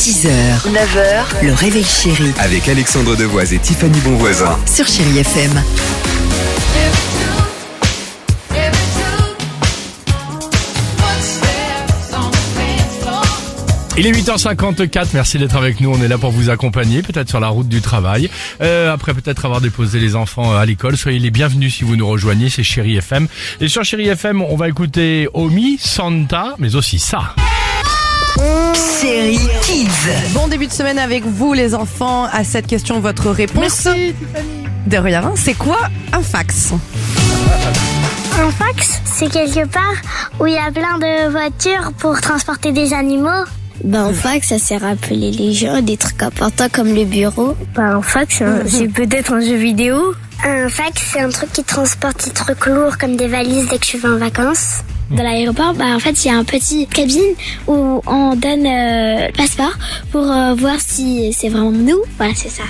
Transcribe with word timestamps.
6h, 0.00 0.28
9h, 0.72 1.44
le 1.44 1.52
réveil 1.52 1.84
chéri 1.84 2.32
Avec 2.38 2.66
Alexandre 2.70 3.16
Devoise 3.16 3.52
et 3.52 3.58
Tiffany 3.58 4.00
Bonvoisin. 4.00 4.58
sur 4.64 4.86
Chérie 4.86 5.18
FM. 5.18 5.62
Il 13.98 14.06
est 14.06 14.12
8h54, 14.12 15.08
merci 15.12 15.36
d'être 15.36 15.56
avec 15.56 15.80
nous, 15.80 15.90
on 15.90 16.00
est 16.02 16.08
là 16.08 16.16
pour 16.16 16.30
vous 16.30 16.48
accompagner, 16.48 17.02
peut-être 17.02 17.28
sur 17.28 17.38
la 17.40 17.48
route 17.48 17.68
du 17.68 17.82
travail, 17.82 18.30
Euh, 18.62 18.90
après 18.92 19.12
peut-être 19.12 19.44
avoir 19.44 19.60
déposé 19.60 19.98
les 19.98 20.16
enfants 20.16 20.56
à 20.56 20.64
l'école, 20.64 20.96
soyez 20.96 21.18
les 21.18 21.30
bienvenus 21.30 21.76
si 21.76 21.84
vous 21.84 21.96
nous 21.96 22.06
rejoignez, 22.08 22.48
c'est 22.48 22.62
Chéri 22.62 22.96
FM. 22.96 23.28
Et 23.60 23.68
sur 23.68 23.84
Chéri 23.84 24.08
FM, 24.08 24.40
on 24.42 24.56
va 24.56 24.68
écouter 24.70 25.28
Omi, 25.34 25.76
Santa, 25.78 26.54
mais 26.58 26.76
aussi 26.76 26.98
ça. 26.98 27.34
Chérie 29.00 29.48
Kids. 29.62 29.88
Bon 30.32 30.48
début 30.48 30.66
de 30.66 30.72
semaine 30.72 30.98
avec 30.98 31.24
vous 31.24 31.52
les 31.52 31.74
enfants. 31.74 32.24
À 32.24 32.44
cette 32.44 32.66
question, 32.66 33.00
votre 33.00 33.30
réponse 33.30 33.88
De 34.86 34.96
rien. 34.96 35.32
C'est 35.36 35.54
quoi 35.54 35.78
un 36.12 36.22
fax? 36.22 36.72
Un 38.38 38.50
fax, 38.50 39.00
c'est 39.04 39.30
quelque 39.30 39.66
part 39.66 39.94
où 40.38 40.46
il 40.46 40.54
y 40.54 40.58
a 40.58 40.70
plein 40.70 40.98
de 40.98 41.30
voitures 41.30 41.92
pour 41.98 42.20
transporter 42.20 42.72
des 42.72 42.92
animaux. 42.92 43.44
Ben, 43.84 44.04
en 44.06 44.12
fac, 44.12 44.44
ça 44.44 44.58
sert 44.58 44.84
à 44.84 44.90
appeler 44.90 45.30
les 45.30 45.52
gens, 45.54 45.80
des 45.80 45.96
trucs 45.96 46.22
importants 46.22 46.68
comme 46.70 46.94
le 46.94 47.04
bureau. 47.04 47.56
Ben, 47.74 47.96
un 47.96 48.02
fax, 48.02 48.42
c'est 48.66 48.88
peut-être 48.88 49.32
un 49.32 49.40
jeu 49.40 49.56
vidéo. 49.56 50.14
Un 50.44 50.68
fax, 50.68 51.02
c'est 51.12 51.20
un 51.20 51.30
truc 51.30 51.52
qui 51.52 51.64
transporte 51.64 52.24
des 52.24 52.30
trucs 52.30 52.66
lourds 52.66 52.98
comme 52.98 53.16
des 53.16 53.28
valises 53.28 53.68
dès 53.68 53.78
que 53.78 53.86
je 53.86 53.96
vais 53.96 54.08
en 54.08 54.18
vacances. 54.18 54.82
Dans 55.10 55.22
l'aéroport, 55.24 55.74
bah, 55.74 55.86
en 55.94 55.98
fait, 55.98 56.24
il 56.24 56.28
y 56.28 56.30
a 56.30 56.36
un 56.36 56.44
petit 56.44 56.86
cabine 56.86 57.34
où 57.66 58.00
on 58.06 58.36
donne 58.36 58.66
euh, 58.66 59.26
le 59.26 59.32
passeport 59.32 59.72
pour 60.12 60.30
euh, 60.30 60.54
voir 60.54 60.76
si 60.78 61.32
c'est 61.32 61.48
vraiment 61.48 61.72
nous. 61.72 62.00
Voilà, 62.16 62.32
c'est 62.34 62.48
ça. 62.48 62.62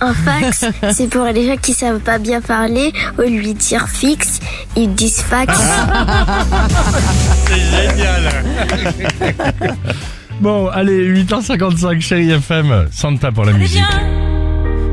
Un 0.00 0.12
fax, 0.12 0.66
c'est 0.92 1.08
pour 1.08 1.24
les 1.24 1.46
gens 1.46 1.56
qui 1.56 1.72
savent 1.72 2.00
pas 2.00 2.18
bien 2.18 2.42
parler, 2.42 2.92
au 3.18 3.22
de 3.22 3.52
dire 3.52 3.88
fixe, 3.88 4.40
ils 4.76 4.94
disent 4.94 5.22
fax. 5.22 5.58
Bon, 10.40 10.68
allez, 10.68 11.24
8h55, 11.24 11.98
Chéri 12.00 12.30
FM, 12.30 12.88
Santa 12.92 13.32
pour 13.32 13.46
la 13.46 13.54
musique. 13.54 13.82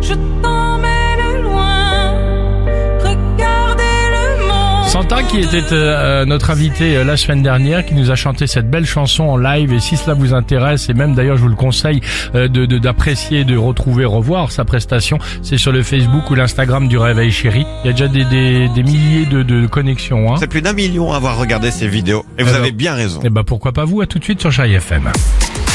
Je 0.02 0.14
t'emmène 0.14 0.53
qui 5.34 5.40
était 5.40 5.64
euh, 5.72 6.26
notre 6.26 6.52
invité 6.52 6.96
euh, 6.96 7.04
la 7.04 7.18
semaine 7.18 7.42
dernière, 7.42 7.84
qui 7.86 7.96
nous 7.96 8.12
a 8.12 8.16
chanté 8.16 8.46
cette 8.46 8.70
belle 8.70 8.86
chanson 8.86 9.24
en 9.24 9.38
live. 9.38 9.74
Et 9.74 9.80
si 9.80 9.98
cela 9.98 10.14
vous 10.14 10.34
intéresse, 10.36 10.90
et 10.90 10.94
même 10.94 11.16
d'ailleurs 11.16 11.38
je 11.38 11.42
vous 11.42 11.48
le 11.48 11.56
conseille 11.56 12.02
euh, 12.36 12.48
de 12.48 12.66
d'apprécier, 12.78 13.44
de, 13.44 13.58
retrouver, 13.58 14.06
revoir 14.06 14.52
sa 14.52 14.64
prestation, 14.64 15.18
c'est 15.42 15.58
sur 15.58 15.72
le 15.72 15.82
Facebook 15.82 16.30
ou 16.30 16.36
l'Instagram 16.36 16.88
du 16.88 16.98
Réveil 17.00 17.32
Chéri. 17.32 17.66
Il 17.84 17.88
y 17.88 17.90
a 17.90 17.94
déjà 17.94 18.08
des, 18.08 18.26
des, 18.26 18.70
des 18.70 18.84
milliers 18.84 19.26
de, 19.26 19.42
de 19.42 19.66
connexions. 19.66 20.32
Hein. 20.32 20.38
C'est 20.40 20.48
plus 20.48 20.62
d'un 20.62 20.74
million 20.74 21.12
à 21.12 21.16
avoir 21.16 21.38
regardé 21.40 21.72
ces 21.72 21.88
vidéos. 21.88 22.26
Et 22.38 22.44
vous 22.44 22.50
Alors. 22.50 22.62
avez 22.62 22.72
bien 22.72 22.94
raison. 22.94 23.20
Et 23.24 23.30
bah 23.30 23.42
pourquoi 23.46 23.72
pas 23.72 23.86
vous, 23.86 24.02
à 24.02 24.06
tout 24.06 24.20
de 24.20 24.24
suite 24.24 24.40
sur 24.40 24.52
Chéri 24.52 24.76
FM. 24.76 25.12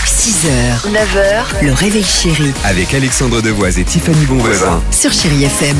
6h, 0.06 0.92
9h, 0.92 1.64
le 1.66 1.72
réveil 1.72 2.04
chéri 2.04 2.52
Avec 2.64 2.94
Alexandre 2.94 3.42
Devoise 3.42 3.78
et 3.78 3.84
Tiffany 3.84 4.24
Bonvoisin. 4.26 4.80
sur 4.92 5.12
Chérie 5.12 5.44
FM. 5.44 5.76